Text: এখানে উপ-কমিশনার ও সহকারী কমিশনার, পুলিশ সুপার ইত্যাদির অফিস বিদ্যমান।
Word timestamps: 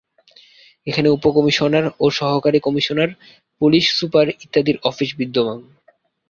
এখানে 0.87 1.07
উপ-কমিশনার 1.09 1.85
ও 1.99 2.15
সহকারী 2.19 2.59
কমিশনার, 2.59 3.09
পুলিশ 3.61 3.85
সুপার 3.97 4.25
ইত্যাদির 4.35 4.77
অফিস 4.83 5.09
বিদ্যমান। 5.19 5.59